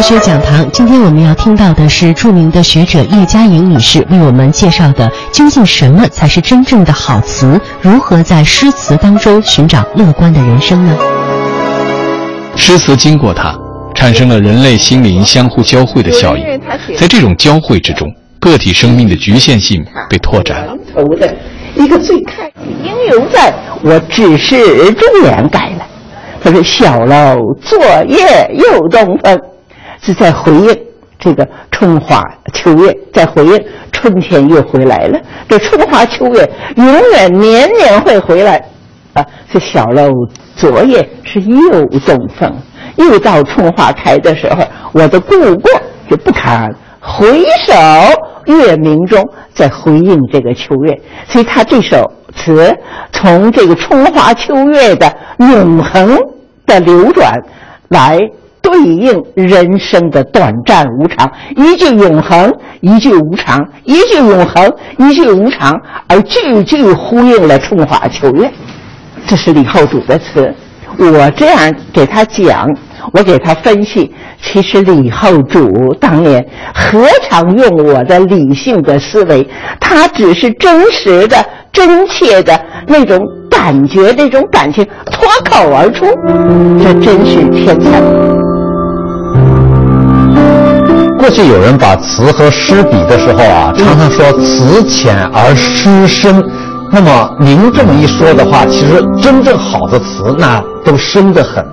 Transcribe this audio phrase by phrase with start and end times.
[0.00, 7.60] 国学讲堂，今天我们要听到的是著名的学者叶嘉莹女士为我们介绍的，究竟什么才是真正的好词？
[7.82, 10.96] 如何在诗词当中寻找乐观的人生呢？
[12.56, 13.54] 诗词经过它，
[13.94, 16.46] 产生了人类心灵相互交汇的效应，
[16.96, 18.10] 在这种交汇之中，
[18.40, 20.74] 个体生命的局限性被拓展了。
[20.94, 21.30] 头的
[21.74, 25.84] 一个最开应用在我只是中年改了，
[26.42, 29.38] 他说：“小楼昨夜又东风。”
[30.02, 30.78] 是在回应
[31.18, 32.22] 这个春花
[32.54, 35.20] 秋月，在回应春天又回来了。
[35.46, 38.56] 这春花秋月永远年年会回来，
[39.12, 39.24] 啊！
[39.52, 40.10] 这小楼
[40.56, 42.50] 昨夜是又东风，
[42.96, 45.70] 又到春花开的时候，我的故国
[46.08, 47.74] 就不堪回首
[48.46, 50.98] 月明中，在回应这个秋月。
[51.28, 52.74] 所以他这首词
[53.12, 56.18] 从这个春花秋月的永恒
[56.64, 57.38] 的流转
[57.88, 58.18] 来。
[58.70, 65.76] 对应人生的短暂无常，一句永恒，一句无常，一句永恒，一句无常，
[66.06, 68.48] 而句句呼应了春花秋月。
[69.26, 70.54] 这是李后主的词，
[70.98, 72.68] 我这样给他讲，
[73.12, 74.14] 我给他分析。
[74.40, 79.46] 其实李后主当年何尝用我的理性的思维？
[79.80, 86.06] 他只是真实的、真切的那种感觉，那种感情脱口而出，
[86.82, 88.39] 这真是天才。
[91.18, 96.42] 过去有人把词和诗比的时候啊，常常说词浅而诗深。
[96.90, 101.64] 那么您这么一说的话，其实真正好的词那都深得很。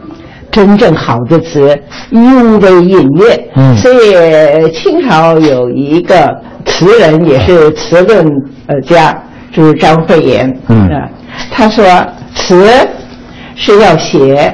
[0.51, 1.77] 真正好的词
[2.11, 3.49] 用的隐约。
[3.55, 3.75] 嗯。
[3.77, 8.25] 所以清朝有一个词人，也是词论
[8.67, 9.17] 呃家，
[9.51, 10.59] 就是张惠言。
[10.67, 10.89] 嗯。
[11.51, 11.85] 他说
[12.35, 12.69] 词
[13.55, 14.53] 是要写。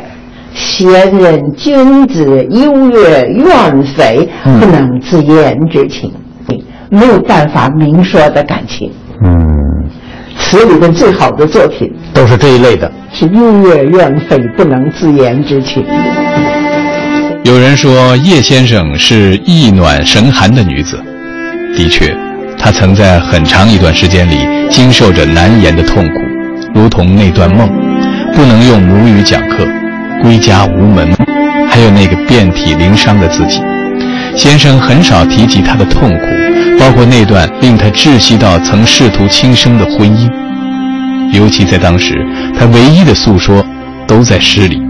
[0.75, 4.27] 贤人君子优越怨匪
[4.59, 6.11] 不能自言之情，
[6.89, 8.91] 没有办法明说的感情。
[9.23, 9.37] 嗯，
[10.39, 15.85] 词里面最好的作品都是这一类的，是优越怨匪不能自言之情。
[17.43, 20.97] 有人说叶先生是意暖神寒的女子，
[21.77, 22.17] 的确，
[22.57, 24.37] 她曾在很长一段时间里
[24.71, 26.15] 经受着难言的痛苦，
[26.73, 27.69] 如同那段梦，
[28.33, 29.67] 不能用母语讲课。
[30.21, 31.09] 归家无门，
[31.69, 33.61] 还有那个遍体鳞伤的自己。
[34.35, 36.25] 先生很少提及他的痛苦，
[36.79, 40.29] 包括那段令他窒息到曾试图轻生的婚姻。
[41.31, 42.15] 尤其在当时，
[42.57, 43.63] 他唯一的诉说
[44.07, 44.81] 都在诗里。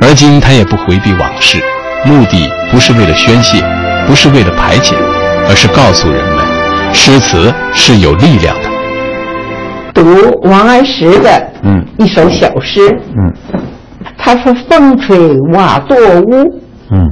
[0.00, 1.58] 而今他也不回避往事，
[2.04, 3.62] 目的不是为了宣泄，
[4.06, 4.94] 不是为了排解，
[5.48, 8.68] 而是告诉人们，诗词是有力量的。
[9.92, 12.80] 读王安石的嗯一首小诗
[13.16, 13.32] 嗯。
[14.28, 15.16] 他说：“风吹
[15.54, 17.08] 瓦堕屋，嗯，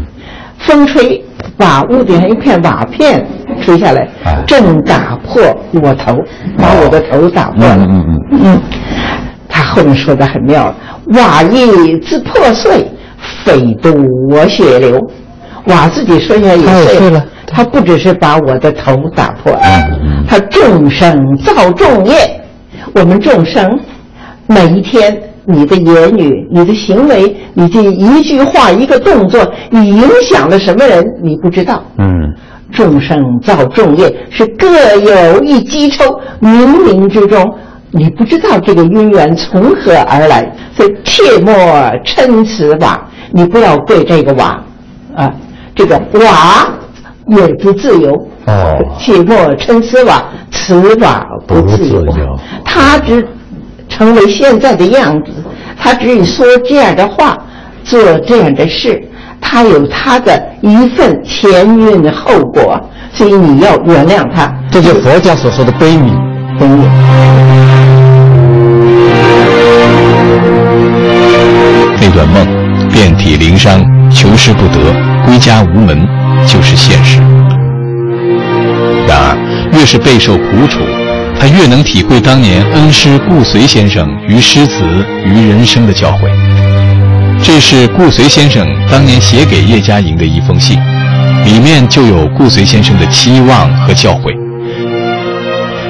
[0.58, 1.24] 风吹
[1.56, 3.26] 把屋顶上一片瓦片
[3.62, 4.06] 吹下来，
[4.46, 5.42] 正打破
[5.82, 6.14] 我头，
[6.58, 7.66] 把我的头打破。
[7.66, 7.74] 了。
[7.74, 8.60] 嗯嗯嗯，
[9.48, 10.74] 他后面说的很妙，
[11.06, 12.86] 瓦亦自破碎，
[13.44, 13.94] 匪独
[14.30, 15.00] 我血流。
[15.68, 19.88] 瓦自己摔下也碎了，他不只是把我的头打破了，
[20.28, 22.14] 他众生造众业，
[22.94, 23.80] 我们众生
[24.46, 25.18] 每一天。”
[25.48, 29.40] 你的言语、你的行为、你这一句话、一个动作，
[29.70, 31.04] 你影响了什么人？
[31.22, 31.80] 你不知道。
[31.98, 32.34] 嗯，
[32.72, 36.04] 众生造众业，是各有一机抽，
[36.40, 37.54] 冥冥之中，
[37.92, 40.52] 你不知道这个因缘从何而来。
[40.74, 41.54] 所以切莫
[42.04, 44.60] 称此瓦，你不要跪这个瓦，
[45.14, 45.32] 啊，
[45.76, 46.68] 这个瓦
[47.28, 48.12] 也不自由。
[48.46, 52.04] 哦，切莫称此瓦，此瓦不自由。
[52.64, 53.24] 他只。
[53.96, 55.32] 成为现在的样子，
[55.80, 57.38] 他只有说这样的话，
[57.82, 59.02] 做这样的事，
[59.40, 62.78] 他有他的一份前因的后果，
[63.14, 64.52] 所以你要原谅他。
[64.70, 66.12] 这就佛家所说的悲悯。
[66.58, 66.82] 悲悯。
[71.98, 72.46] 那段梦，
[72.92, 74.78] 遍体鳞伤，求师不得，
[75.24, 76.06] 归家无门，
[76.46, 77.18] 就是现实。
[79.08, 80.80] 然而，越是备受苦楚。
[81.46, 84.82] 他越能体会当年恩师顾随先生于诗词
[85.24, 86.28] 于人生的教诲。
[87.40, 90.76] 这是顾随先生当年写给叶嘉莹的一封信，
[91.44, 94.34] 里面就有顾随先生的期望和教诲。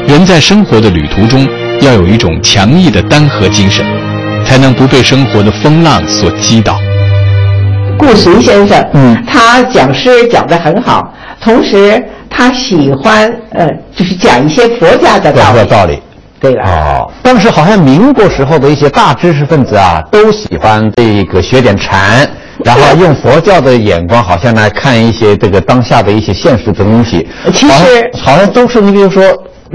[0.06, 1.48] 人在生活的旅途中，
[1.80, 3.82] 要有一种强毅的单核精神，
[4.44, 6.78] 才能不被生活的风浪所击倒。
[7.98, 12.06] 顾随先生，嗯，他讲诗讲得很好，同时
[12.36, 13.66] 他喜欢呃，
[13.96, 15.64] 就是讲一些佛家的道理。
[15.70, 16.02] 道理。
[16.38, 16.62] 对了。
[16.64, 22.28] 哦，当时好像民国时候的一些大知识分子啊，都喜欢这个学点禅，
[22.62, 27.26] 然后用佛教的眼光，好像来看一些这个当下的一些现实的东西。
[27.54, 29.22] 其实好像都是你比如说，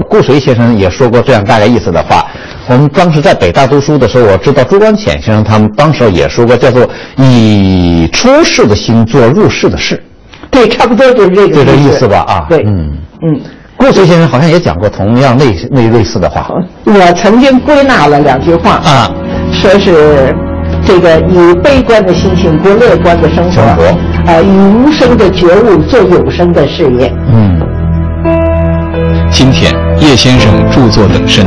[0.08, 2.24] 顾随先生也说过这样大概意思的话。
[2.68, 10.00] 我们当时在北大读书的时候，我知道朱光潜先生他们当时也说过，叫做以出世的心做入世的事。
[10.54, 11.54] 对，差不多就是这个。
[11.56, 12.18] 就这意思吧？
[12.28, 13.40] 啊，对，嗯嗯。
[13.74, 16.46] 顾随先生好像也讲过同样类类类似的话。
[16.84, 19.10] 我曾经归纳了两句话啊，
[19.52, 20.32] 说是
[20.84, 23.82] 这个以悲观的心情过乐观的生活，
[24.30, 27.12] 啊，以无声的觉悟做有声的事业。
[27.32, 27.60] 嗯。
[29.30, 31.44] 今天叶先生著作等身。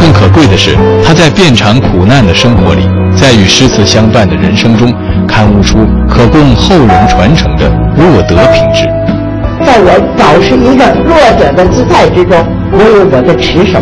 [0.00, 2.82] 更可贵的是，他在遍尝苦难的生活里，
[3.20, 4.94] 在与诗词相伴的人生中，
[5.26, 5.78] 刊物出
[6.08, 8.84] 可供后人传承的弱德品质。
[9.66, 12.38] 在我保持一个弱者的姿态之中，
[12.70, 13.80] 我有我的持守。